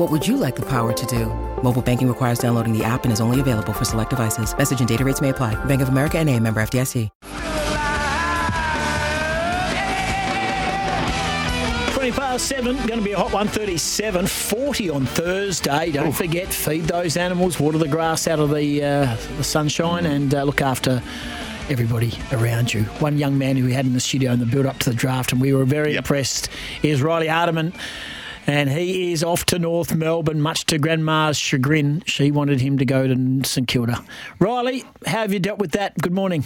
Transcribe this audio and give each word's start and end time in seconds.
What 0.00 0.10
would 0.10 0.26
you 0.26 0.38
like 0.38 0.56
the 0.56 0.64
power 0.64 0.94
to 0.94 1.06
do? 1.06 1.26
Mobile 1.62 1.82
banking 1.82 2.08
requires 2.08 2.38
downloading 2.38 2.72
the 2.72 2.82
app 2.82 3.04
and 3.04 3.12
is 3.12 3.20
only 3.20 3.38
available 3.38 3.74
for 3.74 3.84
select 3.84 4.08
devices. 4.08 4.56
Message 4.56 4.78
and 4.80 4.88
data 4.88 5.04
rates 5.04 5.20
may 5.20 5.28
apply. 5.28 5.62
Bank 5.66 5.82
of 5.82 5.90
America 5.90 6.16
and 6.16 6.26
a 6.30 6.40
member 6.40 6.62
FDIC. 6.62 7.10
20 11.92 12.12
past 12.12 12.46
seven, 12.46 12.76
going 12.86 12.98
to 12.98 13.04
be 13.04 13.12
a 13.12 13.18
hot 13.18 13.30
137, 13.30 14.26
40 14.26 14.88
on 14.88 15.04
Thursday. 15.04 15.92
Don't 15.92 16.12
forget, 16.12 16.48
feed 16.50 16.84
those 16.84 17.18
animals, 17.18 17.60
water 17.60 17.76
the 17.76 17.86
grass 17.86 18.26
out 18.26 18.38
of 18.38 18.54
the, 18.54 18.82
uh, 18.82 19.16
the 19.36 19.44
sunshine, 19.44 20.06
and 20.06 20.34
uh, 20.34 20.44
look 20.44 20.62
after 20.62 21.02
everybody 21.68 22.14
around 22.32 22.72
you. 22.72 22.84
One 23.00 23.18
young 23.18 23.36
man 23.36 23.58
who 23.58 23.66
we 23.66 23.74
had 23.74 23.84
in 23.84 23.92
the 23.92 24.00
studio 24.00 24.32
in 24.32 24.38
the 24.38 24.46
build 24.46 24.64
up 24.64 24.78
to 24.78 24.88
the 24.88 24.96
draft, 24.96 25.32
and 25.32 25.42
we 25.42 25.52
were 25.52 25.66
very 25.66 25.94
impressed, 25.96 26.48
is 26.82 27.02
Riley 27.02 27.26
Hardeman. 27.26 27.74
And 28.46 28.70
he 28.70 29.12
is 29.12 29.22
off 29.22 29.44
to 29.46 29.58
North 29.58 29.94
Melbourne, 29.94 30.40
much 30.40 30.64
to 30.66 30.78
Grandma's 30.78 31.38
chagrin. 31.38 32.02
She 32.06 32.30
wanted 32.30 32.60
him 32.60 32.78
to 32.78 32.84
go 32.84 33.06
to 33.06 33.44
St 33.44 33.68
Kilda. 33.68 34.04
Riley, 34.38 34.84
how 35.06 35.18
have 35.18 35.32
you 35.32 35.38
dealt 35.38 35.58
with 35.58 35.72
that? 35.72 35.96
Good 35.98 36.12
morning. 36.12 36.44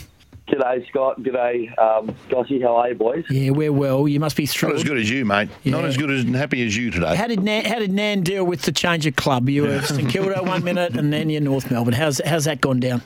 G'day, 0.49 0.87
Scott. 0.89 1.21
G'day, 1.21 1.77
um, 1.79 2.15
Gossie. 2.29 2.61
How 2.61 2.77
are 2.77 2.91
you, 2.91 2.95
boys? 2.95 3.25
Yeah, 3.31 3.51
we're 3.51 3.73
well. 3.73 4.07
You 4.07 4.21
must 4.21 4.37
be 4.37 4.45
Not 4.63 4.75
as 4.75 4.85
good 4.85 4.99
as 4.99 5.09
you, 5.09 5.25
mate. 5.25 5.49
Not 5.65 5.87
as 5.87 5.97
good 5.97 6.11
as 6.11 6.23
and 6.23 6.37
happy 6.37 6.65
as 6.67 6.77
you 6.77 6.91
today. 6.91 7.17
How 7.17 7.27
did 7.27 7.43
Nan, 7.43 7.65
how 7.65 7.79
did 7.79 7.93
Nan 7.93 8.23
deal 8.23 8.45
with 8.45 8.63
the 8.63 8.73
change 8.73 9.07
of 9.07 9.17
club? 9.17 9.49
You 9.49 9.63
were 9.63 9.81
St 9.81 10.09
Kilda 10.11 10.43
one 10.43 10.63
minute, 10.63 10.97
and 10.97 11.13
then 11.13 11.31
you're 11.31 11.41
North 11.41 11.71
Melbourne. 11.71 11.95
How's 11.95 12.21
how's 12.27 12.45
that 12.45 12.61
gone 12.61 12.81
down? 12.81 13.01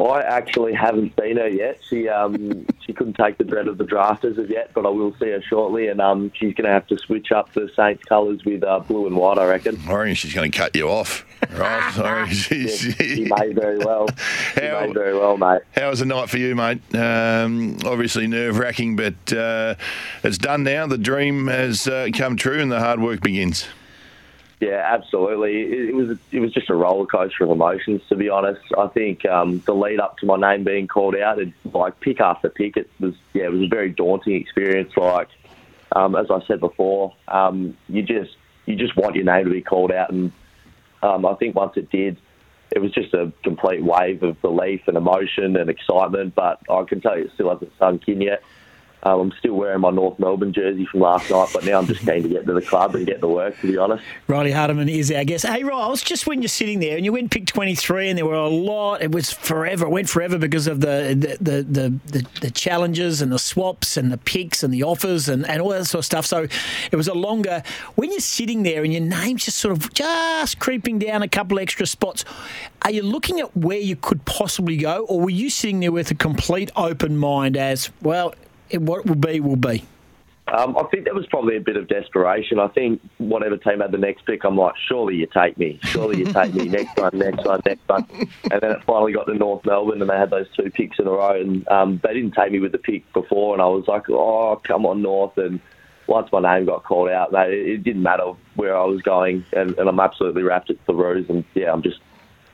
I 0.00 0.22
actually 0.22 0.72
haven't 0.72 1.12
seen 1.20 1.36
her 1.36 1.48
yet. 1.48 1.78
She 1.88 2.08
um, 2.08 2.66
she 2.84 2.92
couldn't 2.92 3.14
take 3.14 3.38
the 3.38 3.44
dread 3.44 3.68
of 3.68 3.78
the 3.78 3.84
draft 3.84 4.24
as 4.24 4.38
of 4.38 4.50
yet, 4.50 4.72
but 4.74 4.84
I 4.86 4.88
will 4.88 5.14
see 5.20 5.30
her 5.30 5.40
shortly, 5.40 5.86
and 5.88 6.00
um, 6.00 6.32
she's 6.34 6.52
going 6.54 6.64
to 6.64 6.70
have 6.72 6.86
to 6.88 6.98
switch 6.98 7.30
up 7.30 7.52
the 7.52 7.70
Saints 7.76 8.02
colours 8.04 8.44
with 8.44 8.64
uh, 8.64 8.80
blue 8.80 9.06
and 9.06 9.16
white, 9.16 9.38
I 9.38 9.46
reckon. 9.46 9.80
I 9.86 9.94
reckon 9.94 10.14
she's 10.16 10.34
going 10.34 10.50
to 10.50 10.56
cut 10.58 10.74
you 10.74 10.88
off. 10.88 11.24
Right? 11.54 11.92
Sorry. 11.92 12.30
Yeah, 12.30 12.66
she 12.74 13.24
may 13.38 13.52
very 13.52 13.76
well. 13.78 14.08
She 14.54 14.64
How- 14.66 14.86
may 14.86 14.92
very 14.94 15.12
well, 15.16 15.36
mate. 15.36 15.60
How 15.76 15.90
was 15.90 15.98
the 16.00 16.06
night 16.06 16.30
for 16.30 16.38
you, 16.38 16.54
mate? 16.56 16.80
Um, 16.94 17.76
obviously 17.84 18.26
nerve 18.26 18.58
wracking, 18.58 18.96
but 18.96 19.30
uh, 19.30 19.74
it's 20.22 20.38
done 20.38 20.62
now. 20.64 20.86
The 20.86 20.96
dream 20.96 21.48
has 21.48 21.86
uh, 21.86 22.08
come 22.14 22.36
true, 22.38 22.60
and 22.62 22.72
the 22.72 22.80
hard 22.80 22.98
work 23.00 23.20
begins. 23.20 23.66
Yeah, 24.64 24.82
absolutely. 24.82 25.60
It, 25.60 25.88
it 25.90 25.94
was 25.94 26.18
it 26.32 26.40
was 26.40 26.52
just 26.52 26.70
a 26.70 26.74
roller 26.74 27.06
coaster 27.06 27.44
of 27.44 27.50
emotions, 27.50 28.00
to 28.08 28.16
be 28.16 28.30
honest. 28.30 28.62
I 28.78 28.86
think 28.88 29.26
um, 29.26 29.60
the 29.66 29.74
lead 29.74 30.00
up 30.00 30.16
to 30.18 30.26
my 30.26 30.36
name 30.36 30.64
being 30.64 30.88
called 30.88 31.14
out, 31.16 31.38
and 31.38 31.52
like 31.72 32.00
pick 32.00 32.18
after 32.20 32.48
pick, 32.48 32.78
it 32.78 32.88
was 32.98 33.14
yeah, 33.34 33.44
it 33.44 33.52
was 33.52 33.62
a 33.62 33.68
very 33.68 33.90
daunting 33.90 34.40
experience. 34.40 34.96
Like 34.96 35.28
um, 35.92 36.16
as 36.16 36.30
I 36.30 36.40
said 36.46 36.60
before, 36.60 37.14
um, 37.28 37.76
you 37.88 38.02
just 38.02 38.36
you 38.64 38.74
just 38.74 38.96
want 38.96 39.16
your 39.16 39.26
name 39.26 39.44
to 39.44 39.50
be 39.50 39.60
called 39.60 39.92
out, 39.92 40.10
and 40.10 40.32
um, 41.02 41.26
I 41.26 41.34
think 41.34 41.54
once 41.54 41.76
it 41.76 41.90
did, 41.90 42.16
it 42.74 42.78
was 42.78 42.90
just 42.92 43.12
a 43.12 43.30
complete 43.42 43.84
wave 43.84 44.22
of 44.22 44.38
relief 44.42 44.80
and 44.86 44.96
emotion 44.96 45.56
and 45.56 45.68
excitement. 45.68 46.34
But 46.34 46.60
I 46.70 46.84
can 46.84 47.02
tell 47.02 47.18
you, 47.18 47.24
it 47.24 47.32
still 47.34 47.50
hasn't 47.50 47.72
sunk 47.78 48.08
in 48.08 48.22
yet. 48.22 48.42
Um, 49.04 49.20
I'm 49.20 49.32
still 49.38 49.54
wearing 49.54 49.80
my 49.80 49.90
North 49.90 50.18
Melbourne 50.18 50.52
jersey 50.52 50.86
from 50.86 51.00
last 51.00 51.30
night, 51.30 51.48
but 51.52 51.64
now 51.64 51.78
I'm 51.78 51.86
just 51.86 52.00
keen 52.00 52.22
to 52.22 52.28
get 52.28 52.46
to 52.46 52.54
the 52.54 52.62
club 52.62 52.94
and 52.94 53.06
get 53.06 53.20
to 53.20 53.28
work. 53.28 53.60
To 53.60 53.70
be 53.70 53.76
honest. 53.76 54.02
Riley 54.28 54.50
Hardeman 54.50 54.90
is 54.90 55.10
our 55.12 55.24
guest. 55.24 55.46
Hey, 55.46 55.62
Riles, 55.62 56.02
just 56.02 56.26
when 56.26 56.40
you're 56.40 56.48
sitting 56.48 56.80
there 56.80 56.96
and 56.96 57.04
you 57.04 57.12
went 57.12 57.30
pick 57.30 57.46
23 57.46 58.10
and 58.10 58.18
there 58.18 58.24
were 58.24 58.34
a 58.34 58.48
lot, 58.48 59.02
it 59.02 59.12
was 59.12 59.30
forever, 59.30 59.86
it 59.86 59.90
went 59.90 60.08
forever 60.08 60.38
because 60.38 60.66
of 60.66 60.80
the 60.80 61.14
the, 61.14 61.36
the, 61.40 61.62
the, 61.62 62.00
the, 62.06 62.26
the 62.40 62.50
challenges 62.50 63.20
and 63.20 63.30
the 63.30 63.38
swaps 63.38 63.96
and 63.96 64.10
the 64.10 64.18
picks 64.18 64.62
and 64.62 64.72
the 64.72 64.82
offers 64.82 65.28
and, 65.28 65.46
and 65.48 65.60
all 65.60 65.70
that 65.70 65.84
sort 65.84 66.00
of 66.00 66.06
stuff. 66.06 66.26
So 66.26 66.46
it 66.90 66.96
was 66.96 67.08
a 67.08 67.14
longer, 67.14 67.62
when 67.96 68.10
you're 68.10 68.20
sitting 68.20 68.62
there 68.62 68.84
and 68.84 68.92
your 68.92 69.02
name's 69.02 69.44
just 69.44 69.58
sort 69.58 69.72
of 69.72 69.92
just 69.92 70.58
creeping 70.58 70.98
down 70.98 71.22
a 71.22 71.28
couple 71.28 71.58
extra 71.58 71.86
spots, 71.86 72.24
are 72.82 72.90
you 72.90 73.02
looking 73.02 73.40
at 73.40 73.54
where 73.56 73.78
you 73.78 73.96
could 73.96 74.24
possibly 74.24 74.76
go 74.76 75.04
or 75.06 75.20
were 75.20 75.30
you 75.30 75.50
sitting 75.50 75.80
there 75.80 75.92
with 75.92 76.10
a 76.10 76.14
complete 76.14 76.70
open 76.76 77.16
mind 77.16 77.56
as, 77.56 77.90
well, 78.02 78.34
it, 78.70 78.82
what 78.82 79.06
will 79.06 79.14
be, 79.14 79.40
will 79.40 79.56
be? 79.56 79.84
Um, 80.46 80.76
I 80.76 80.82
think 80.84 81.04
there 81.04 81.14
was 81.14 81.26
probably 81.26 81.56
a 81.56 81.60
bit 81.60 81.76
of 81.76 81.88
desperation. 81.88 82.58
I 82.58 82.68
think 82.68 83.00
whatever 83.16 83.56
team 83.56 83.80
had 83.80 83.92
the 83.92 83.98
next 83.98 84.26
pick, 84.26 84.44
I'm 84.44 84.56
like, 84.56 84.74
surely 84.88 85.16
you 85.16 85.26
take 85.26 85.56
me, 85.56 85.80
surely 85.84 86.18
you 86.18 86.26
take 86.26 86.52
me, 86.52 86.68
next 86.68 86.98
one, 86.98 87.16
next 87.16 87.46
one, 87.46 87.62
next 87.64 87.88
one. 87.88 88.06
And 88.50 88.60
then 88.60 88.72
it 88.72 88.84
finally 88.84 89.12
got 89.12 89.24
to 89.24 89.34
North 89.34 89.64
Melbourne, 89.64 90.02
and 90.02 90.10
they 90.10 90.16
had 90.16 90.28
those 90.28 90.46
two 90.54 90.70
picks 90.70 90.98
in 90.98 91.06
a 91.06 91.10
row, 91.10 91.40
and 91.40 91.66
um, 91.68 91.98
they 92.02 92.12
didn't 92.12 92.32
take 92.32 92.52
me 92.52 92.60
with 92.60 92.72
the 92.72 92.78
pick 92.78 93.10
before, 93.14 93.54
and 93.54 93.62
I 93.62 93.66
was 93.66 93.88
like, 93.88 94.10
oh, 94.10 94.60
come 94.62 94.84
on, 94.84 95.00
North. 95.00 95.38
And 95.38 95.60
once 96.06 96.30
my 96.30 96.40
name 96.40 96.66
got 96.66 96.84
called 96.84 97.08
out, 97.08 97.32
mate, 97.32 97.54
it, 97.54 97.66
it 97.66 97.82
didn't 97.82 98.02
matter 98.02 98.32
where 98.54 98.76
I 98.76 98.84
was 98.84 99.00
going, 99.00 99.46
and, 99.54 99.78
and 99.78 99.88
I'm 99.88 100.00
absolutely 100.00 100.42
wrapped 100.42 100.68
at 100.68 100.76
the 100.84 100.94
ruse, 100.94 101.28
and 101.30 101.42
yeah, 101.54 101.72
I'm 101.72 101.82
just 101.82 102.00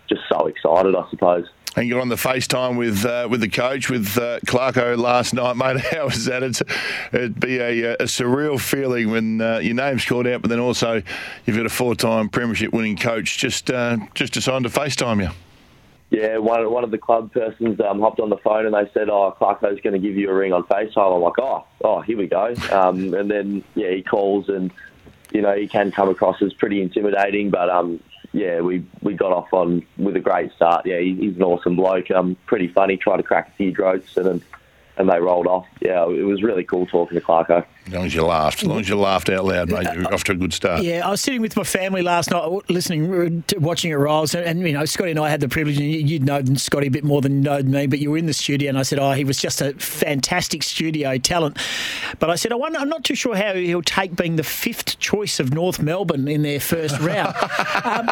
just 0.09 0.23
so 0.29 0.47
excited, 0.47 0.95
I 0.95 1.09
suppose. 1.11 1.47
And 1.77 1.87
you 1.87 1.95
got 1.95 2.01
on 2.01 2.09
the 2.09 2.17
FaceTime 2.17 2.77
with 2.77 3.05
uh, 3.05 3.29
with 3.31 3.41
the 3.41 3.49
coach 3.49 3.89
with 3.89 4.19
uh, 4.19 4.41
Clarko 4.41 4.99
last 4.99 5.33
night, 5.35 5.57
mate. 5.57 5.81
How 5.93 6.07
was 6.07 6.25
that? 6.25 6.43
It's, 6.43 6.63
it'd 7.13 7.39
be 7.39 7.59
a, 7.59 7.95
a 7.95 8.05
surreal 8.05 8.61
feeling 8.61 9.11
when 9.11 9.41
uh, 9.41 9.59
your 9.59 9.75
name's 9.75 10.05
called 10.05 10.27
out, 10.27 10.43
but 10.43 10.49
then 10.49 10.59
also 10.59 11.01
you've 11.47 11.57
got 11.57 11.67
a 11.67 11.71
four-time 11.71 12.29
premiership 12.29 12.73
winning 12.73 12.97
coach 12.97 13.39
just 13.39 13.71
uh, 13.71 13.99
just 14.15 14.33
decided 14.33 14.71
to 14.71 14.81
FaceTime 14.81 15.23
you. 15.23 15.31
Yeah, 16.11 16.39
one 16.39 16.69
one 16.73 16.83
of 16.83 16.91
the 16.91 16.99
club 16.99 17.33
persons 17.33 17.81
um, 17.81 18.01
hopped 18.01 18.19
on 18.19 18.31
the 18.31 18.39
phone 18.39 18.67
and 18.67 18.75
they 18.75 18.91
said, 18.93 19.09
"Oh, 19.09 19.35
Clarko's 19.41 19.81
going 19.81 19.93
to 19.93 20.01
give 20.01 20.17
you 20.17 20.29
a 20.29 20.35
ring 20.35 20.53
on 20.53 20.65
FaceTime." 20.65 21.15
I'm 21.15 21.23
like, 21.23 21.39
"Oh, 21.39 21.65
oh, 21.85 22.01
here 22.01 22.19
we 22.19 22.27
go." 22.27 22.53
Um, 22.73 23.15
and 23.15 23.31
then 23.31 23.63
yeah, 23.77 23.93
he 23.93 24.03
calls 24.03 24.49
and 24.49 24.73
you 25.31 25.41
know 25.41 25.55
he 25.55 25.69
can 25.69 25.93
come 25.93 26.09
across 26.09 26.43
as 26.43 26.53
pretty 26.53 26.83
intimidating, 26.83 27.51
but 27.51 27.71
um, 27.71 28.01
yeah, 28.33 28.61
we 28.61 28.85
we 29.03 29.15
got 29.15 29.33
off 29.33 29.53
on 29.53 29.85
with 29.97 30.17
a 30.17 30.21
great 30.21 30.53
start. 30.53 30.87
Yeah, 30.87 31.01
he, 31.01 31.15
he's 31.17 31.37
an 31.37 31.43
awesome 31.43 31.77
bloke. 31.77 32.11
Um, 32.11 32.37
pretty 32.47 32.69
funny. 32.69 32.97
Tried 32.97 33.19
to 33.19 33.23
crack 33.23 33.49
a 33.49 33.53
few 33.53 33.73
jokes 33.73 34.17
and 34.17 34.43
and 34.97 35.09
they 35.09 35.19
rolled 35.19 35.47
off. 35.47 35.67
Yeah, 35.81 36.05
it 36.09 36.25
was 36.25 36.43
really 36.43 36.65
cool 36.65 36.87
talking 36.87 37.19
to 37.19 37.25
Clarko. 37.25 37.65
As 37.91 37.95
long 37.97 38.05
as 38.07 38.15
you 38.15 38.25
laughed, 38.25 38.63
as 38.63 38.69
long 38.69 38.79
as 38.79 38.89
you 38.89 38.95
laughed 38.97 39.29
out 39.31 39.45
loud, 39.45 39.69
mate, 39.69 39.89
you're 39.97 40.15
off 40.15 40.23
to 40.25 40.33
a 40.33 40.35
good 40.37 40.53
start. 40.53 40.85
Yeah, 40.85 41.05
I 41.05 41.11
was 41.11 41.21
sitting 41.21 41.41
with 41.41 41.57
my 41.57 41.65
family 41.65 42.03
last 42.03 42.31
night, 42.31 42.49
listening, 42.71 43.43
to, 43.49 43.59
watching 43.59 43.91
it 43.91 43.97
Riles, 43.97 44.33
and, 44.33 44.45
and 44.47 44.61
you 44.65 44.73
know, 44.75 44.85
Scotty 44.85 45.11
and 45.11 45.19
I 45.19 45.29
had 45.29 45.41
the 45.41 45.49
privilege, 45.49 45.77
and 45.77 45.91
you- 45.91 45.99
you'd 45.99 46.25
known 46.25 46.55
Scotty 46.55 46.87
a 46.87 46.91
bit 46.91 47.03
more 47.03 47.21
than 47.21 47.39
you 47.39 47.51
know 47.51 47.61
me, 47.65 47.89
but 47.89 47.99
you 47.99 48.13
were 48.13 48.17
in 48.17 48.27
the 48.27 48.33
studio, 48.33 48.69
and 48.69 48.79
I 48.79 48.83
said, 48.83 49.01
oh, 49.01 49.11
he 49.11 49.25
was 49.25 49.39
just 49.39 49.61
a 49.61 49.73
fantastic 49.73 50.63
studio 50.63 51.19
talent. 51.19 51.59
But 52.21 52.31
I 52.31 52.37
said, 52.37 52.53
I 52.53 52.55
wonder, 52.55 52.79
I'm 52.79 52.89
not 52.89 53.03
too 53.03 53.17
sure 53.17 53.35
how 53.35 53.55
he'll 53.55 53.83
take 53.83 54.15
being 54.15 54.37
the 54.37 54.45
fifth 54.45 55.01
choice 55.01 55.41
of 55.41 55.53
North 55.53 55.83
Melbourne 55.83 56.29
in 56.29 56.43
their 56.43 56.61
first 56.61 56.97
round. 57.01 57.27
um, 57.85 58.09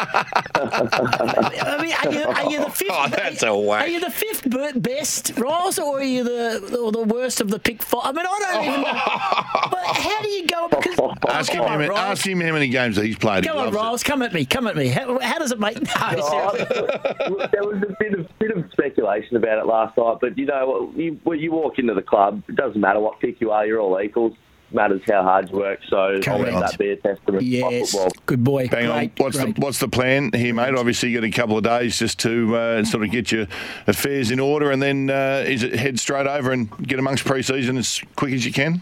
I 0.53 1.79
mean, 1.81 1.93
are 1.93 2.11
you, 2.11 2.23
are 2.27 2.51
you 2.51 2.65
the 2.65 2.69
fifth? 2.71 2.89
Oh, 2.91 3.07
that's 3.07 3.43
a 3.43 3.55
whack. 3.57 3.85
Are 3.85 3.87
you 3.89 4.01
the 4.01 4.11
fifth 4.11 4.45
best, 4.81 5.31
Riles, 5.37 5.79
or 5.79 5.99
are 5.99 6.03
you 6.03 6.25
the 6.25 6.77
or 6.81 6.91
the 6.91 7.03
worst 7.03 7.39
of 7.39 7.49
the 7.49 7.59
pick 7.59 7.81
five? 7.81 8.01
I 8.03 8.11
mean, 8.11 8.25
I 8.29 8.39
don't 8.39 8.63
even. 8.65 8.83
but 9.69 9.79
how 9.95 10.21
do 10.21 10.29
you 10.29 10.47
go? 10.47 10.67
Because 10.69 10.99
Ask 11.29 11.51
him, 11.51 11.57
Come 11.59 11.67
how 11.67 11.73
on, 11.73 11.79
many, 11.79 11.89
Riles. 11.89 12.19
ask 12.19 12.27
him 12.27 12.41
how 12.41 12.51
many 12.53 12.67
games 12.69 12.95
that 12.95 13.05
he's 13.05 13.17
played. 13.17 13.43
He 13.43 13.49
on, 13.49 13.57
loves 13.57 13.75
it. 13.75 13.79
Riles, 13.79 14.03
come 14.03 14.21
at 14.21 14.33
me, 14.33 14.45
come 14.45 14.67
at 14.67 14.75
me. 14.75 14.87
How, 14.87 15.19
how 15.19 15.37
does 15.39 15.51
it 15.51 15.59
make? 15.59 15.77
No, 15.81 15.85
Oh, 16.21 16.55
seriously. 16.55 17.47
there 17.51 17.63
was 17.63 17.81
a 17.83 17.95
bit 17.99 18.13
of 18.19 18.27
bit 18.39 18.51
of 18.57 18.71
speculation 18.71 19.35
about 19.37 19.59
it 19.59 19.65
last 19.65 19.97
night, 19.97 20.17
but 20.21 20.37
you 20.37 20.45
know, 20.45 20.91
you, 20.95 21.19
when 21.23 21.39
you 21.39 21.51
walk 21.51 21.77
into 21.79 21.93
the 21.93 22.01
club, 22.01 22.41
it 22.47 22.55
doesn't 22.55 22.79
matter 22.81 22.99
what 22.99 23.19
pick 23.19 23.39
you 23.41 23.51
are, 23.51 23.65
you're 23.65 23.79
all 23.79 23.99
equals. 24.01 24.33
matters 24.71 25.01
how 25.09 25.23
hard 25.23 25.49
you 25.49 25.57
work. 25.57 25.79
So 25.89 25.97
I'll 26.27 26.39
let 26.39 26.59
that 26.59 26.77
be 26.77 26.89
a 26.91 26.95
testament 26.95 27.25
to 27.25 27.31
my 27.33 27.39
Yes, 27.41 27.91
football. 27.91 28.11
good 28.25 28.43
boy. 28.43 28.67
Bang 28.67 28.85
great, 28.87 29.11
on. 29.19 29.25
What's 29.25 29.37
great. 29.41 29.55
the 29.55 29.61
what's 29.61 29.79
the 29.79 29.87
plan 29.87 30.31
here, 30.33 30.53
mate? 30.53 30.75
Obviously, 30.75 31.09
you 31.09 31.19
got 31.21 31.27
a 31.27 31.31
couple 31.31 31.57
of 31.57 31.63
days 31.63 31.97
just 31.97 32.19
to 32.19 32.55
uh, 32.55 32.83
sort 32.85 33.03
of 33.03 33.11
get 33.11 33.31
your 33.31 33.47
affairs 33.87 34.31
in 34.31 34.39
order, 34.39 34.71
and 34.71 34.81
then 34.81 35.09
uh, 35.09 35.43
is 35.47 35.63
it 35.63 35.73
head 35.75 35.99
straight 35.99 36.27
over 36.27 36.51
and 36.51 36.69
get 36.87 36.99
amongst 36.99 37.25
pre-season 37.25 37.77
as 37.77 38.01
quick 38.15 38.33
as 38.33 38.45
you 38.45 38.51
can? 38.53 38.81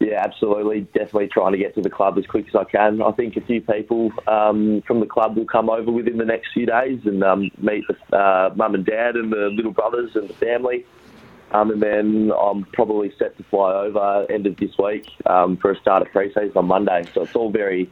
Yeah, 0.00 0.22
absolutely. 0.24 0.82
Definitely 0.92 1.28
trying 1.28 1.52
to 1.52 1.58
get 1.58 1.74
to 1.76 1.80
the 1.80 1.90
club 1.90 2.18
as 2.18 2.26
quick 2.26 2.48
as 2.48 2.54
I 2.54 2.64
can. 2.64 3.00
I 3.00 3.12
think 3.12 3.36
a 3.36 3.40
few 3.40 3.60
people 3.60 4.12
um, 4.26 4.82
from 4.86 5.00
the 5.00 5.06
club 5.06 5.36
will 5.36 5.46
come 5.46 5.70
over 5.70 5.90
within 5.90 6.18
the 6.18 6.24
next 6.24 6.52
few 6.52 6.66
days 6.66 7.00
and 7.04 7.22
um, 7.22 7.50
meet 7.58 7.84
the 7.88 8.16
uh, 8.16 8.52
mum 8.56 8.74
and 8.74 8.84
dad 8.84 9.16
and 9.16 9.32
the 9.32 9.50
little 9.54 9.72
brothers 9.72 10.10
and 10.14 10.28
the 10.28 10.34
family. 10.34 10.84
Um, 11.52 11.70
and 11.70 11.80
then 11.80 12.32
I'm 12.38 12.64
probably 12.72 13.12
set 13.18 13.36
to 13.36 13.44
fly 13.44 13.72
over 13.72 14.26
end 14.28 14.46
of 14.46 14.56
this 14.56 14.76
week 14.76 15.08
um, 15.26 15.56
for 15.56 15.70
a 15.70 15.80
start 15.80 16.02
of 16.02 16.08
pre-season 16.10 16.56
on 16.56 16.66
Monday. 16.66 17.04
So 17.14 17.22
it's 17.22 17.36
all 17.36 17.50
very, 17.50 17.88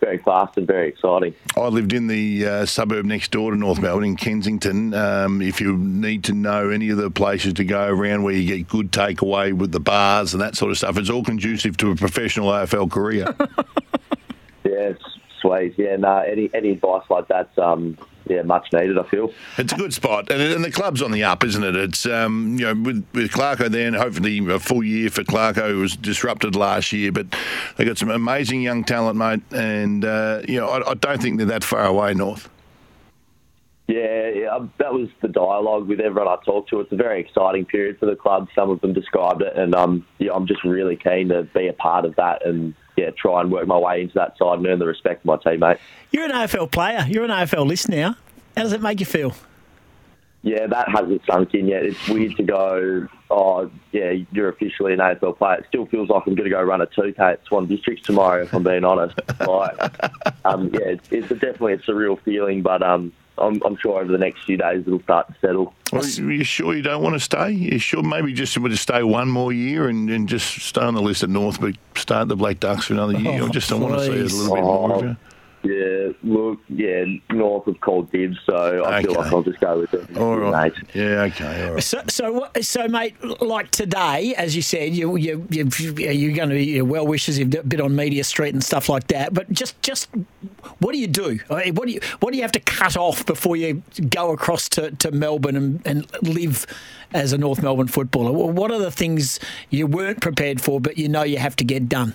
very 0.00 0.18
fast 0.18 0.56
and 0.56 0.66
very 0.66 0.88
exciting. 0.88 1.34
I 1.56 1.68
lived 1.68 1.92
in 1.92 2.06
the 2.06 2.46
uh, 2.46 2.66
suburb 2.66 3.06
next 3.06 3.30
door 3.30 3.50
to 3.50 3.56
North 3.56 3.80
Melbourne 3.80 4.04
in 4.04 4.16
Kensington. 4.16 4.94
Um, 4.94 5.42
if 5.42 5.60
you 5.60 5.76
need 5.76 6.24
to 6.24 6.32
know 6.32 6.70
any 6.70 6.90
of 6.90 6.98
the 6.98 7.10
places 7.10 7.54
to 7.54 7.64
go 7.64 7.86
around 7.86 8.22
where 8.22 8.34
you 8.34 8.56
get 8.56 8.68
good 8.68 8.92
takeaway 8.92 9.52
with 9.52 9.72
the 9.72 9.80
bars 9.80 10.34
and 10.34 10.42
that 10.42 10.56
sort 10.56 10.70
of 10.70 10.78
stuff, 10.78 10.96
it's 10.98 11.10
all 11.10 11.24
conducive 11.24 11.76
to 11.78 11.90
a 11.90 11.96
professional 11.96 12.48
AFL 12.48 12.90
career. 12.90 13.34
Yeah, 14.66 14.94
sweet. 15.40 15.74
Yeah, 15.76 15.96
no, 15.96 16.18
any 16.18 16.50
any 16.52 16.70
advice 16.70 17.04
like 17.08 17.28
that's 17.28 17.56
um, 17.56 17.96
yeah 18.28 18.42
much 18.42 18.72
needed. 18.72 18.98
I 18.98 19.04
feel. 19.04 19.32
It's 19.58 19.72
a 19.72 19.76
good 19.76 19.94
spot, 19.94 20.30
and, 20.30 20.40
and 20.40 20.64
the 20.64 20.70
club's 20.70 21.02
on 21.02 21.12
the 21.12 21.24
up, 21.24 21.44
isn't 21.44 21.62
it? 21.62 21.76
It's 21.76 22.06
um, 22.06 22.56
you 22.58 22.66
know 22.66 22.74
with 22.74 23.06
with 23.12 23.30
Clarko 23.30 23.68
there, 23.68 23.86
and 23.86 23.96
hopefully 23.96 24.38
a 24.50 24.58
full 24.58 24.82
year 24.82 25.10
for 25.10 25.24
Clarko 25.24 25.70
who 25.70 25.80
was 25.80 25.96
disrupted 25.96 26.56
last 26.56 26.92
year, 26.92 27.12
but 27.12 27.26
they 27.76 27.84
got 27.84 27.98
some 27.98 28.10
amazing 28.10 28.62
young 28.62 28.84
talent, 28.84 29.16
mate, 29.16 29.42
and 29.52 30.04
uh, 30.04 30.42
you 30.48 30.58
know 30.60 30.68
I, 30.68 30.90
I 30.90 30.94
don't 30.94 31.20
think 31.20 31.38
they're 31.38 31.46
that 31.46 31.64
far 31.64 31.84
away 31.84 32.14
north. 32.14 32.48
Yeah, 33.88 34.30
yeah, 34.30 34.46
um, 34.48 34.72
that 34.78 34.92
was 34.92 35.08
the 35.22 35.28
dialogue 35.28 35.86
with 35.86 36.00
everyone 36.00 36.26
I 36.26 36.42
talked 36.44 36.70
to. 36.70 36.80
It's 36.80 36.90
a 36.90 36.96
very 36.96 37.20
exciting 37.20 37.66
period 37.66 38.00
for 38.00 38.06
the 38.06 38.16
club. 38.16 38.48
Some 38.52 38.68
of 38.68 38.80
them 38.80 38.92
described 38.92 39.42
it, 39.42 39.56
and 39.56 39.74
um, 39.76 40.04
yeah, 40.18 40.32
I'm 40.32 40.46
just 40.46 40.64
really 40.64 40.96
keen 40.96 41.28
to 41.28 41.44
be 41.44 41.68
a 41.68 41.72
part 41.72 42.04
of 42.04 42.16
that 42.16 42.44
and 42.44 42.74
yeah, 42.96 43.10
try 43.10 43.40
and 43.40 43.50
work 43.50 43.66
my 43.66 43.78
way 43.78 44.02
into 44.02 44.14
that 44.14 44.36
side 44.38 44.58
and 44.58 44.66
earn 44.66 44.78
the 44.78 44.86
respect 44.86 45.20
of 45.20 45.26
my 45.26 45.36
teammates. 45.36 45.80
You're 46.10 46.24
an 46.24 46.32
AFL 46.32 46.70
player. 46.70 47.04
You're 47.08 47.24
an 47.24 47.30
AFL 47.30 47.66
list 47.66 47.88
now. 47.88 48.16
How 48.56 48.62
does 48.62 48.72
it 48.72 48.80
make 48.80 49.00
you 49.00 49.06
feel? 49.06 49.34
Yeah, 50.42 50.66
that 50.68 50.88
hasn't 50.88 51.22
sunk 51.26 51.54
in 51.54 51.66
yet. 51.66 51.84
It's 51.84 52.08
weird 52.08 52.36
to 52.36 52.42
go, 52.44 53.08
oh, 53.30 53.70
yeah, 53.90 54.12
you're 54.30 54.48
officially 54.48 54.92
an 54.92 55.00
AFL 55.00 55.36
player. 55.36 55.56
It 55.56 55.64
still 55.68 55.86
feels 55.86 56.08
like 56.08 56.22
I'm 56.24 56.36
going 56.36 56.48
to 56.48 56.50
go 56.50 56.62
run 56.62 56.80
a 56.80 56.86
2K 56.86 57.18
at 57.18 57.44
Swan 57.46 57.66
Districts 57.66 58.06
tomorrow, 58.06 58.42
if 58.42 58.54
I'm 58.54 58.62
being 58.62 58.84
honest. 58.84 59.18
Like, 59.40 59.76
um, 60.44 60.70
yeah, 60.72 60.80
it's, 60.82 61.08
it's 61.10 61.28
definitely 61.28 61.72
it's 61.72 61.88
a 61.88 61.90
surreal 61.90 62.20
feeling, 62.22 62.62
but 62.62 62.82
um, 62.82 63.12
I'm, 63.38 63.60
I'm 63.64 63.76
sure 63.76 64.00
over 64.00 64.10
the 64.10 64.18
next 64.18 64.44
few 64.44 64.56
days 64.56 64.84
it'll 64.86 65.00
start 65.02 65.28
to 65.28 65.34
settle. 65.40 65.74
Well, 65.92 66.02
are 66.02 66.06
you 66.32 66.42
sure 66.44 66.74
you 66.74 66.82
don't 66.82 67.02
want 67.02 67.14
to 67.14 67.20
stay? 67.20 67.50
You 67.52 67.78
sure 67.78 68.02
maybe 68.02 68.32
just 68.32 68.56
want 68.58 68.72
to 68.72 68.76
stay 68.78 69.02
one 69.02 69.28
more 69.28 69.52
year 69.52 69.88
and, 69.88 70.08
and 70.10 70.28
just 70.28 70.60
stay 70.60 70.80
on 70.80 70.94
the 70.94 71.02
list 71.02 71.22
at 71.22 71.28
North, 71.30 71.60
but 71.60 71.74
start 71.96 72.28
the 72.28 72.36
Black 72.36 72.60
Ducks 72.60 72.86
for 72.86 72.94
another 72.94 73.18
year? 73.18 73.42
Oh, 73.42 73.46
I 73.46 73.50
just 73.50 73.68
don't 73.70 73.80
want 73.82 73.94
to 73.98 74.04
see 74.04 74.12
it 74.12 74.32
a 74.32 74.34
little 74.34 74.54
bit 74.54 74.62
more 74.64 74.92
of 74.92 75.02
Oh, 75.02 75.06
you. 75.08 75.16
Yeah, 75.66 76.12
look, 76.22 76.60
yeah, 76.68 77.04
North 77.30 77.66
of 77.66 77.80
cold 77.80 78.12
dibs, 78.12 78.36
so 78.48 78.84
I 78.84 79.02
feel 79.02 79.14
like 79.14 79.32
I'll 79.32 79.42
just 79.42 79.58
go 79.58 79.80
with 79.80 79.94
it. 79.94 80.16
All 80.16 80.36
right. 80.38 80.72
mate. 80.74 80.84
Yeah. 80.94 81.22
Okay. 81.22 81.66
All 81.66 81.74
right. 81.74 81.82
So, 81.82 82.02
so, 82.08 82.32
what- 82.32 82.64
so, 82.64 82.86
mate, 82.88 83.14
like 83.40 83.70
today, 83.72 84.34
as 84.36 84.54
you 84.54 84.62
said, 84.62 84.92
you, 84.94 85.16
you, 85.16 85.46
you, 85.50 85.68
you're 85.78 86.34
going 86.36 86.48
to 86.50 86.54
be 86.54 86.80
well 86.82 87.06
wishes. 87.06 87.38
You've 87.38 87.50
been 87.68 87.80
on 87.80 87.96
Media 87.96 88.22
Street 88.22 88.54
and 88.54 88.62
stuff 88.62 88.88
like 88.88 89.08
that. 89.08 89.34
But 89.34 89.50
just, 89.50 89.80
just, 89.82 90.08
what 90.78 90.92
do 90.92 90.98
you 90.98 91.06
do? 91.08 91.40
I 91.50 91.64
mean, 91.64 91.74
What 91.74 91.86
do 91.88 91.92
you, 91.94 92.00
what 92.20 92.30
do 92.32 92.36
you 92.36 92.42
have 92.42 92.52
to 92.52 92.60
cut 92.60 92.96
off 92.96 93.26
before 93.26 93.56
you 93.56 93.82
go 94.10 94.30
across 94.32 94.68
to, 94.70 94.90
to 94.92 95.10
Melbourne 95.10 95.56
and, 95.56 95.82
and 95.86 96.06
live 96.22 96.64
as 97.14 97.32
a 97.32 97.38
North 97.38 97.62
Melbourne 97.62 97.88
footballer? 97.88 98.30
Wh- 98.30 98.54
What 98.54 98.70
are 98.70 98.78
the 98.78 98.90
things 98.92 99.40
you 99.70 99.86
weren't 99.86 100.20
prepared 100.20 100.60
for, 100.60 100.80
but 100.80 100.96
you 100.98 101.08
know 101.08 101.22
you 101.24 101.38
have 101.38 101.56
to 101.56 101.64
get 101.64 101.88
done? 101.88 102.14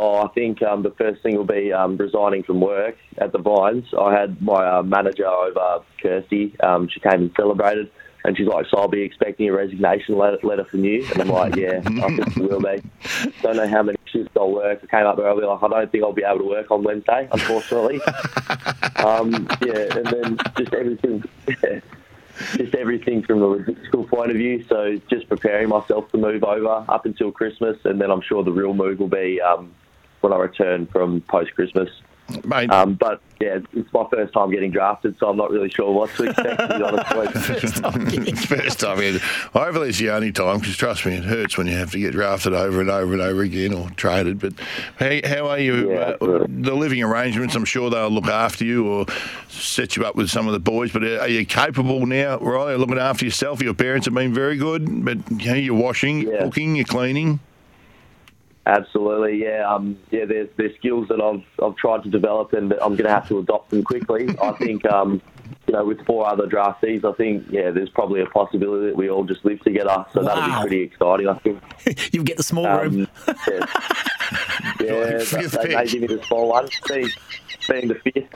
Oh, 0.00 0.22
I 0.22 0.28
think 0.28 0.62
um, 0.62 0.84
the 0.84 0.92
first 0.92 1.24
thing 1.24 1.36
will 1.36 1.44
be 1.44 1.72
um, 1.72 1.96
resigning 1.96 2.44
from 2.44 2.60
work 2.60 2.96
at 3.16 3.32
the 3.32 3.38
Vines. 3.38 3.84
I 3.98 4.14
had 4.14 4.40
my 4.40 4.78
uh, 4.78 4.82
manager 4.84 5.26
over, 5.26 5.82
Kirsty. 6.00 6.54
Um, 6.60 6.88
she 6.88 7.00
came 7.00 7.14
and 7.14 7.32
celebrated, 7.36 7.90
and 8.22 8.36
she's 8.36 8.46
like, 8.46 8.66
"So 8.70 8.76
I'll 8.78 8.86
be 8.86 9.02
expecting 9.02 9.48
a 9.48 9.52
resignation 9.52 10.16
letter, 10.16 10.38
letter 10.44 10.64
from 10.66 10.84
you." 10.84 11.04
And 11.10 11.22
I'm 11.22 11.28
like, 11.28 11.56
"Yeah, 11.56 11.80
I 11.84 12.14
think 12.14 12.36
it 12.36 12.38
will 12.38 12.60
be." 12.60 12.80
Don't 13.42 13.56
know 13.56 13.66
how 13.66 13.82
many 13.82 13.98
shifts 14.04 14.30
I'll 14.36 14.52
work. 14.52 14.78
I 14.84 14.86
came 14.86 15.04
up 15.04 15.18
early, 15.18 15.44
like, 15.44 15.62
I 15.64 15.68
don't 15.68 15.90
think 15.90 16.04
I'll 16.04 16.12
be 16.12 16.22
able 16.22 16.38
to 16.38 16.44
work 16.44 16.70
on 16.70 16.84
Wednesday, 16.84 17.28
unfortunately. 17.32 18.00
um, 19.04 19.48
yeah, 19.66 19.96
and 19.96 20.06
then 20.06 20.38
just 20.56 20.74
everything. 20.74 21.24
just 22.54 22.76
everything 22.76 23.24
from 23.24 23.40
the 23.40 23.46
logistical 23.46 24.08
point 24.08 24.30
of 24.30 24.36
view. 24.36 24.64
So 24.68 24.96
just 25.10 25.28
preparing 25.28 25.70
myself 25.70 26.08
to 26.12 26.18
move 26.18 26.44
over 26.44 26.84
up 26.88 27.04
until 27.04 27.32
Christmas, 27.32 27.76
and 27.84 28.00
then 28.00 28.12
I'm 28.12 28.22
sure 28.22 28.44
the 28.44 28.52
real 28.52 28.74
move 28.74 29.00
will 29.00 29.08
be 29.08 29.40
um, 29.40 29.74
when 30.20 30.32
I 30.32 30.36
return 30.36 30.86
from 30.86 31.20
post 31.22 31.54
Christmas. 31.54 31.88
Um, 32.68 32.92
but 32.92 33.22
yeah, 33.40 33.60
it's 33.72 33.90
my 33.90 34.04
first 34.12 34.34
time 34.34 34.50
getting 34.50 34.70
drafted, 34.70 35.16
so 35.18 35.30
I'm 35.30 35.38
not 35.38 35.50
really 35.50 35.70
sure 35.70 35.90
what 35.90 36.10
to 36.16 36.24
expect. 36.24 36.60
to 36.60 36.76
be 36.76 36.82
honest, 36.84 37.14
Luke. 37.16 37.32
it's 38.28 38.44
first 38.44 38.80
time. 38.80 38.98
Hopefully, 39.54 39.88
it's 39.88 39.98
the 39.98 40.10
only 40.10 40.30
time 40.30 40.58
because 40.58 40.76
trust 40.76 41.06
me, 41.06 41.14
it 41.14 41.24
hurts 41.24 41.56
when 41.56 41.66
you 41.66 41.76
have 41.78 41.90
to 41.92 41.98
get 41.98 42.12
drafted 42.12 42.52
over 42.52 42.82
and 42.82 42.90
over 42.90 43.14
and 43.14 43.22
over 43.22 43.40
again 43.40 43.72
or 43.72 43.88
traded. 43.90 44.40
But 44.40 44.52
hey, 44.98 45.22
how 45.24 45.48
are 45.48 45.58
you? 45.58 45.90
Yeah, 45.90 46.16
uh, 46.20 46.44
the 46.48 46.74
living 46.74 47.02
arrangements, 47.02 47.54
I'm 47.54 47.64
sure 47.64 47.88
they'll 47.88 48.10
look 48.10 48.26
after 48.26 48.62
you 48.62 48.86
or 48.86 49.06
set 49.48 49.96
you 49.96 50.04
up 50.04 50.14
with 50.14 50.28
some 50.28 50.46
of 50.46 50.52
the 50.52 50.60
boys. 50.60 50.92
But 50.92 51.04
are 51.04 51.28
you 51.28 51.46
capable 51.46 52.04
now, 52.04 52.36
Riley, 52.40 52.76
looking 52.76 52.98
after 52.98 53.24
yourself? 53.24 53.62
Your 53.62 53.72
parents 53.72 54.04
have 54.04 54.12
been 54.14 54.34
very 54.34 54.58
good, 54.58 55.02
but 55.02 55.16
you 55.30 55.46
know, 55.46 55.54
you're 55.54 55.74
washing, 55.74 56.20
you're 56.20 56.34
Yeah. 56.34 56.42
cooking, 56.44 56.76
you're 56.76 56.84
cleaning. 56.84 57.40
Absolutely, 58.68 59.42
yeah. 59.42 59.66
Um, 59.66 59.98
yeah, 60.10 60.26
there's 60.26 60.50
there's 60.58 60.76
skills 60.76 61.08
that 61.08 61.22
I've 61.22 61.42
I've 61.64 61.74
tried 61.76 62.02
to 62.02 62.10
develop, 62.10 62.52
and 62.52 62.74
I'm 62.74 62.96
going 62.96 63.04
to 63.04 63.10
have 63.10 63.26
to 63.28 63.38
adopt 63.38 63.70
them 63.70 63.82
quickly. 63.82 64.28
I 64.42 64.52
think, 64.52 64.84
um, 64.84 65.22
you 65.66 65.72
know, 65.72 65.86
with 65.86 66.04
four 66.04 66.28
other 66.28 66.46
draftees, 66.46 67.02
I 67.02 67.16
think 67.16 67.46
yeah, 67.48 67.70
there's 67.70 67.88
probably 67.88 68.20
a 68.20 68.26
possibility 68.26 68.88
that 68.88 68.96
we 68.96 69.08
all 69.08 69.24
just 69.24 69.42
live 69.42 69.60
together. 69.60 70.04
So 70.12 70.22
that'll 70.22 70.44
be 70.44 70.60
pretty 70.60 70.82
exciting. 70.82 71.28
I 71.28 71.38
think. 71.38 71.62
you 72.12 72.22
get 72.22 72.36
the 72.36 72.42
small 72.42 72.66
room. 72.66 73.08
Um, 73.26 73.34
yeah, 73.48 73.66
yeah 74.80 75.18
they, 75.18 75.46
they 75.46 75.86
give 75.86 76.02
me 76.02 76.06
the 76.08 76.22
small 76.26 76.50
one. 76.50 76.68
Being, 76.88 77.08
being 77.68 77.88
the 77.88 77.94
fifth. 77.96 78.28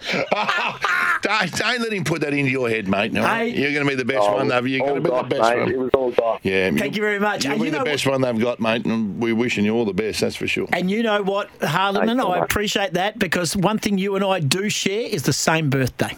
don't, 1.23 1.53
don't 1.57 1.81
let 1.81 1.93
him 1.93 2.05
put 2.05 2.21
that 2.23 2.33
into 2.35 2.51
your 2.51 2.69
head, 2.69 2.89
mate. 2.89 3.13
No, 3.13 3.23
Hey. 3.27 3.49
you're 3.51 3.73
going 3.73 3.85
to 3.85 3.89
be 3.89 3.95
the 3.95 4.05
best 4.05 4.21
Oh, 4.29 4.35
one. 4.37 4.49
They've, 4.49 4.67
you're 4.67 4.87
going 4.87 5.03
to 5.03 5.11
be 5.11 5.17
the 5.17 5.23
best 5.25 5.43
mate. 5.51 5.59
one. 5.61 5.69
It 5.73 5.79
was 5.79 5.91
all 5.95 6.11
gosh. 6.13 6.41
Yeah, 6.43 6.71
Thank 6.71 6.97
you 6.97 7.03
very 7.03 7.19
much. 7.19 7.45
You'll 7.45 7.55
And 7.55 7.61
be 7.63 7.67
you 7.67 7.73
the 7.73 7.79
know 7.79 7.85
best 7.85 8.07
one 8.07 8.21
they've 8.21 8.39
got, 8.41 8.61
mate, 8.61 8.85
and 8.87 9.21
we're 9.21 9.35
wishing 9.35 9.65
you 9.65 9.75
all 9.75 9.85
the 9.85 9.93
best. 9.95 10.21
That's 10.21 10.37
for 10.37 10.47
sure. 10.47 10.69
And 10.73 10.91
you 10.91 11.03
know 11.03 11.23
what, 11.23 11.49
Hardeman, 11.61 12.07
Thanks 12.07 12.25
I 12.25 12.29
much. 12.41 12.43
appreciate 12.45 12.93
that 12.95 13.19
because 13.19 13.57
one 13.57 13.79
thing 13.79 13.99
you 13.99 14.17
and 14.17 14.25
I 14.25 14.41
do 14.41 14.69
share 14.69 15.03
is 15.03 15.23
the 15.25 15.33
same 15.33 15.71
birthday. 15.71 16.17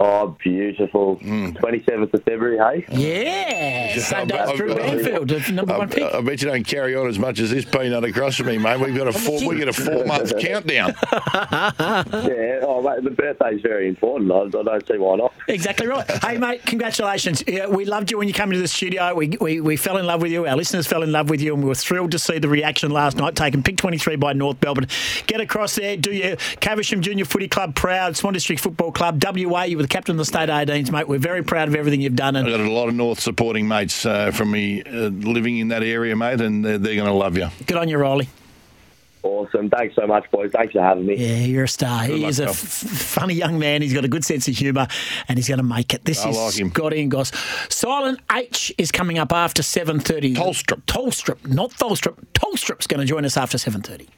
Oh, 0.00 0.36
beautiful. 0.42 1.16
Mm. 1.16 1.58
27th 1.58 2.14
of 2.14 2.22
February, 2.22 2.84
hey? 2.86 2.94
Yeah, 2.94 3.98
same 3.98 4.28
day 4.28 4.38
as 4.38 4.50
I've- 4.50 4.56
Drew 4.56 4.70
I've- 4.72 4.80
Banfield, 5.02 5.28
the 5.28 5.52
number 5.52 5.76
one 5.76 5.88
pick. 5.88 6.04
I 6.14 6.20
bet 6.20 6.40
you 6.40 6.46
don't 6.48 6.62
carry 6.64 6.94
on 6.94 7.08
as 7.08 7.18
much 7.18 7.40
as 7.40 7.50
this 7.50 7.64
peanut 7.64 8.04
across 8.04 8.36
from 8.36 8.46
me, 8.46 8.58
mate. 8.58 8.78
We've 8.78 8.96
got 8.96 9.08
a 9.08 9.12
four, 9.12 9.44
we 9.48 9.56
get 9.56 9.66
a 9.66 9.72
four 9.72 10.04
month 10.04 10.36
countdown. 10.38 10.94
Yeah, 11.80 12.60
oh, 12.62 12.80
mate, 12.82 13.02
the 13.02 13.10
birthday's 13.10 13.60
very 13.60 13.88
important. 13.88 14.30
I, 14.30 14.42
I 14.58 14.62
don't 14.62 14.86
see 14.86 14.98
why 14.98 15.16
not. 15.16 15.32
Exactly 15.48 15.86
right. 15.86 16.08
Hey, 16.28 16.36
mate, 16.36 16.64
congratulations. 16.66 17.42
Yeah, 17.46 17.66
we 17.68 17.84
loved 17.86 18.10
you 18.10 18.18
when 18.18 18.28
you 18.28 18.34
came 18.34 18.48
into 18.50 18.60
the 18.60 18.68
studio. 18.68 19.14
We, 19.14 19.36
we, 19.40 19.60
we 19.60 19.76
fell 19.76 19.96
in 19.96 20.06
love 20.06 20.20
with 20.20 20.30
you. 20.30 20.46
Our 20.46 20.56
listeners 20.56 20.86
fell 20.86 21.02
in 21.02 21.10
love 21.10 21.30
with 21.30 21.40
you, 21.40 21.54
and 21.54 21.62
we 21.62 21.68
were 21.68 21.74
thrilled 21.74 22.10
to 22.12 22.18
see 22.18 22.38
the 22.38 22.48
reaction 22.48 22.90
last 22.90 23.16
night 23.16 23.34
taken 23.34 23.62
pick 23.62 23.76
23 23.78 24.16
by 24.16 24.32
North 24.34 24.58
Melbourne. 24.62 24.86
Get 25.26 25.40
across 25.40 25.74
there, 25.76 25.96
do 25.96 26.12
your 26.12 26.36
Caversham 26.60 27.00
Junior 27.00 27.24
Footy 27.24 27.48
Club 27.48 27.74
proud, 27.74 28.16
Swan 28.16 28.34
District 28.34 28.60
Football 28.60 28.92
Club, 28.92 29.22
WA. 29.24 29.62
You 29.62 29.76
were 29.78 29.82
the 29.84 29.87
captain 29.88 30.12
of 30.14 30.18
the 30.18 30.24
state 30.24 30.48
18s, 30.48 30.90
mate. 30.90 31.08
We're 31.08 31.18
very 31.18 31.42
proud 31.42 31.68
of 31.68 31.74
everything 31.74 32.00
you've 32.00 32.16
done. 32.16 32.36
And 32.36 32.46
I've 32.46 32.56
got 32.56 32.60
a 32.60 32.70
lot 32.70 32.88
of 32.88 32.94
North 32.94 33.20
supporting 33.20 33.66
mates 33.66 34.06
uh, 34.06 34.30
from 34.30 34.50
me 34.50 34.82
uh, 34.82 35.08
living 35.08 35.58
in 35.58 35.68
that 35.68 35.82
area, 35.82 36.14
mate, 36.16 36.40
and 36.40 36.64
they're, 36.64 36.78
they're 36.78 36.96
going 36.96 37.06
to 37.08 37.12
love 37.12 37.36
you. 37.36 37.48
good 37.66 37.76
on 37.76 37.88
you, 37.88 37.98
Riley. 37.98 38.28
Awesome. 39.22 39.68
Thanks 39.68 39.96
so 39.96 40.06
much, 40.06 40.30
boys. 40.30 40.52
Thanks 40.52 40.72
for 40.72 40.80
having 40.80 41.06
me. 41.06 41.16
Yeah, 41.16 41.44
you're 41.44 41.64
a 41.64 41.68
star. 41.68 42.04
he 42.04 42.14
luck, 42.14 42.30
is 42.30 42.40
a 42.40 42.48
funny 42.52 43.34
young 43.34 43.58
man. 43.58 43.82
He's 43.82 43.92
got 43.92 44.04
a 44.04 44.08
good 44.08 44.24
sense 44.24 44.46
of 44.46 44.56
humour, 44.56 44.86
and 45.28 45.36
he's 45.38 45.48
going 45.48 45.58
to 45.58 45.64
make 45.64 45.92
it. 45.92 46.04
This 46.04 46.24
I 46.24 46.30
is 46.30 46.36
like 46.36 46.58
him. 46.58 46.70
Scotty 46.70 47.02
and 47.02 47.10
Goss. 47.10 47.32
Silent 47.68 48.20
H 48.32 48.72
is 48.78 48.92
coming 48.92 49.18
up 49.18 49.32
after 49.32 49.62
seven 49.62 49.98
thirty. 49.98 50.34
Tolstrup. 50.34 50.82
Tolstrup, 50.82 51.46
not 51.46 51.70
Tholstrup. 51.70 52.16
Tolstrup's 52.34 52.86
going 52.86 53.00
to 53.00 53.06
join 53.06 53.24
us 53.24 53.36
after 53.36 53.58
seven 53.58 53.82
thirty. 53.82 54.08